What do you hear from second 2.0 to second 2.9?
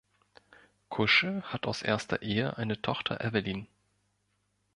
Ehe eine